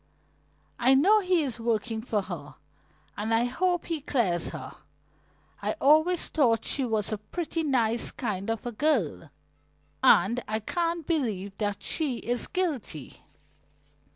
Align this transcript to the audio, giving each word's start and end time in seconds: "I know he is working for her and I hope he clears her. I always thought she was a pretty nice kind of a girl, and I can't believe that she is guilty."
"I 0.79 0.95
know 0.95 1.19
he 1.19 1.43
is 1.43 1.59
working 1.59 2.01
for 2.01 2.23
her 2.23 2.55
and 3.15 3.31
I 3.31 3.43
hope 3.45 3.85
he 3.85 4.01
clears 4.01 4.49
her. 4.49 4.71
I 5.61 5.73
always 5.73 6.27
thought 6.29 6.65
she 6.65 6.83
was 6.83 7.11
a 7.11 7.19
pretty 7.19 7.61
nice 7.61 8.09
kind 8.09 8.49
of 8.49 8.65
a 8.65 8.71
girl, 8.71 9.29
and 10.03 10.43
I 10.47 10.59
can't 10.59 11.05
believe 11.05 11.55
that 11.59 11.83
she 11.83 12.17
is 12.17 12.47
guilty." 12.47 13.21